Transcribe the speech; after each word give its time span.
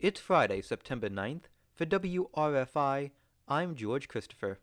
It's 0.00 0.20
Friday, 0.20 0.62
September 0.62 1.08
9th. 1.08 1.46
For 1.74 1.84
WRFI, 1.84 3.10
I'm 3.48 3.74
George 3.74 4.06
Christopher. 4.06 4.60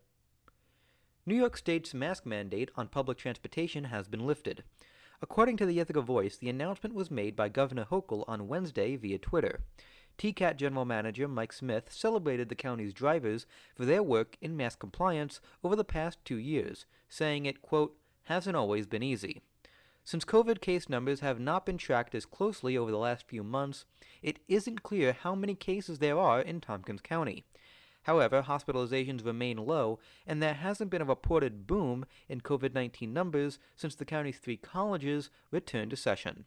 New 1.26 1.34
York 1.34 1.58
State's 1.58 1.92
mask 1.92 2.24
mandate 2.24 2.70
on 2.74 2.88
public 2.88 3.18
transportation 3.18 3.84
has 3.84 4.08
been 4.08 4.26
lifted. 4.26 4.64
According 5.20 5.58
to 5.58 5.66
the 5.66 5.78
Ithaca 5.78 6.00
Voice, 6.00 6.38
the 6.38 6.48
announcement 6.48 6.94
was 6.94 7.10
made 7.10 7.36
by 7.36 7.50
Governor 7.50 7.84
Hochul 7.84 8.24
on 8.26 8.48
Wednesday 8.48 8.96
via 8.96 9.18
Twitter. 9.18 9.60
TCAT 10.16 10.56
General 10.56 10.86
Manager 10.86 11.28
Mike 11.28 11.52
Smith 11.52 11.92
celebrated 11.92 12.48
the 12.48 12.54
county's 12.54 12.94
drivers 12.94 13.44
for 13.74 13.84
their 13.84 14.02
work 14.02 14.38
in 14.40 14.56
mask 14.56 14.78
compliance 14.78 15.42
over 15.62 15.76
the 15.76 15.84
past 15.84 16.18
two 16.24 16.38
years, 16.38 16.86
saying 17.10 17.44
it, 17.44 17.60
quote, 17.60 17.94
hasn't 18.22 18.56
always 18.56 18.86
been 18.86 19.02
easy. 19.02 19.42
Since 20.06 20.24
COVID 20.24 20.60
case 20.60 20.88
numbers 20.88 21.18
have 21.18 21.40
not 21.40 21.66
been 21.66 21.78
tracked 21.78 22.14
as 22.14 22.24
closely 22.24 22.76
over 22.76 22.92
the 22.92 22.96
last 22.96 23.26
few 23.26 23.42
months, 23.42 23.84
it 24.22 24.38
isn't 24.46 24.84
clear 24.84 25.12
how 25.12 25.34
many 25.34 25.56
cases 25.56 25.98
there 25.98 26.16
are 26.16 26.40
in 26.40 26.60
Tompkins 26.60 27.00
County. 27.00 27.44
However, 28.04 28.44
hospitalizations 28.44 29.26
remain 29.26 29.56
low, 29.56 29.98
and 30.24 30.40
there 30.40 30.54
hasn't 30.54 30.90
been 30.90 31.02
a 31.02 31.04
reported 31.04 31.66
boom 31.66 32.06
in 32.28 32.40
COVID 32.40 32.72
19 32.72 33.12
numbers 33.12 33.58
since 33.74 33.96
the 33.96 34.04
county's 34.04 34.38
three 34.38 34.56
colleges 34.56 35.28
returned 35.50 35.90
to 35.90 35.96
session. 35.96 36.44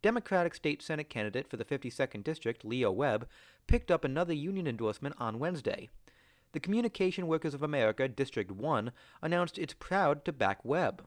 Democratic 0.00 0.54
State 0.54 0.82
Senate 0.82 1.10
candidate 1.10 1.48
for 1.48 1.56
the 1.56 1.64
52nd 1.64 2.22
District, 2.22 2.64
Lea 2.64 2.86
Webb, 2.86 3.26
picked 3.66 3.90
up 3.90 4.04
another 4.04 4.32
union 4.32 4.68
endorsement 4.68 5.16
on 5.18 5.40
Wednesday. 5.40 5.88
The 6.52 6.60
Communication 6.60 7.26
Workers 7.26 7.52
of 7.52 7.64
America 7.64 8.06
District 8.06 8.52
1 8.52 8.92
announced 9.22 9.58
it's 9.58 9.74
proud 9.74 10.24
to 10.24 10.32
back 10.32 10.64
Webb. 10.64 11.04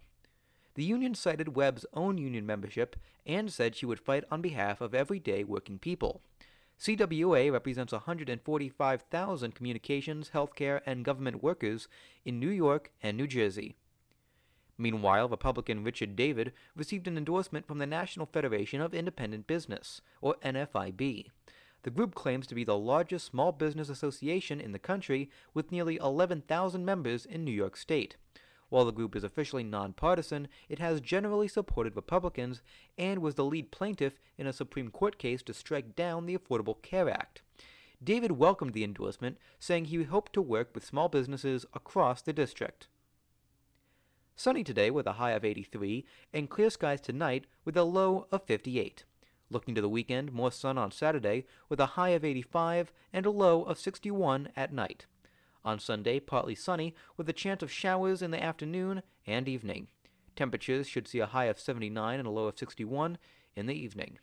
The 0.75 0.83
union 0.83 1.13
cited 1.13 1.55
Webb's 1.55 1.85
own 1.93 2.17
union 2.17 2.45
membership 2.45 2.95
and 3.25 3.51
said 3.51 3.75
she 3.75 3.85
would 3.85 3.99
fight 3.99 4.23
on 4.31 4.41
behalf 4.41 4.81
of 4.81 4.95
everyday 4.95 5.43
working 5.43 5.77
people. 5.77 6.21
CWA 6.79 7.51
represents 7.51 7.93
145,000 7.93 9.55
communications, 9.55 10.31
healthcare, 10.33 10.81
and 10.85 11.05
government 11.05 11.43
workers 11.43 11.87
in 12.25 12.39
New 12.39 12.49
York 12.49 12.91
and 13.01 13.15
New 13.15 13.27
Jersey. 13.27 13.75
Meanwhile, 14.77 15.29
Republican 15.29 15.83
Richard 15.83 16.15
David 16.15 16.51
received 16.75 17.07
an 17.07 17.17
endorsement 17.17 17.67
from 17.67 17.77
the 17.77 17.85
National 17.85 18.25
Federation 18.25 18.81
of 18.81 18.93
Independent 18.93 19.45
Business, 19.45 20.01
or 20.19 20.35
NFIB. 20.43 21.27
The 21.83 21.91
group 21.91 22.15
claims 22.15 22.47
to 22.47 22.55
be 22.55 22.63
the 22.63 22.77
largest 22.77 23.27
small 23.27 23.51
business 23.51 23.89
association 23.89 24.59
in 24.59 24.71
the 24.71 24.79
country 24.79 25.29
with 25.53 25.71
nearly 25.71 25.97
11,000 25.97 26.83
members 26.83 27.25
in 27.25 27.43
New 27.43 27.51
York 27.51 27.77
State. 27.77 28.17
While 28.73 28.85
the 28.85 28.91
group 28.91 29.15
is 29.15 29.23
officially 29.23 29.63
nonpartisan, 29.63 30.47
it 30.67 30.79
has 30.79 30.99
generally 30.99 31.47
supported 31.47 31.95
Republicans 31.95 32.63
and 32.97 33.19
was 33.19 33.35
the 33.35 33.45
lead 33.45 33.69
plaintiff 33.69 34.19
in 34.35 34.47
a 34.47 34.51
Supreme 34.51 34.89
Court 34.89 35.19
case 35.19 35.43
to 35.43 35.53
strike 35.53 35.95
down 35.95 36.25
the 36.25 36.35
Affordable 36.35 36.81
Care 36.81 37.07
Act. 37.07 37.43
David 38.03 38.31
welcomed 38.31 38.73
the 38.73 38.83
endorsement, 38.83 39.37
saying 39.59 39.85
he 39.85 40.01
hoped 40.01 40.33
to 40.33 40.41
work 40.41 40.71
with 40.73 40.83
small 40.83 41.07
businesses 41.07 41.67
across 41.75 42.23
the 42.23 42.33
district. 42.33 42.87
Sunny 44.35 44.63
today 44.63 44.89
with 44.89 45.05
a 45.05 45.13
high 45.21 45.33
of 45.33 45.45
83, 45.45 46.03
and 46.33 46.49
clear 46.49 46.71
skies 46.71 46.99
tonight 46.99 47.45
with 47.65 47.77
a 47.77 47.83
low 47.83 48.25
of 48.31 48.41
58. 48.47 49.03
Looking 49.51 49.75
to 49.75 49.81
the 49.81 49.87
weekend, 49.87 50.33
more 50.33 50.51
sun 50.51 50.79
on 50.79 50.89
Saturday 50.89 51.45
with 51.69 51.79
a 51.79 51.93
high 51.93 52.09
of 52.09 52.25
85 52.25 52.91
and 53.13 53.27
a 53.27 53.29
low 53.29 53.61
of 53.61 53.77
61 53.77 54.49
at 54.55 54.73
night. 54.73 55.05
On 55.65 55.79
Sunday, 55.79 56.19
partly 56.19 56.55
sunny, 56.55 56.93
with 57.15 57.29
a 57.29 57.33
chance 57.33 57.63
of 57.63 57.71
showers 57.71 58.21
in 58.21 58.31
the 58.31 58.43
afternoon 58.43 59.01
and 59.25 59.47
evening. 59.47 59.87
Temperatures 60.35 60.87
should 60.87 61.07
see 61.07 61.19
a 61.19 61.27
high 61.27 61.45
of 61.45 61.59
79 61.59 62.19
and 62.19 62.27
a 62.27 62.31
low 62.31 62.47
of 62.47 62.57
61 62.57 63.17
in 63.55 63.67
the 63.67 63.75
evening. 63.75 64.19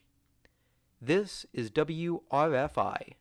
This 1.00 1.46
is 1.52 1.70
WRFI. 1.70 3.14